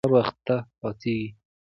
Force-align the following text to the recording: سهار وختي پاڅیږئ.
سهار 0.03 0.07
وختي 0.07 0.55
پاڅیږئ. 0.79 1.25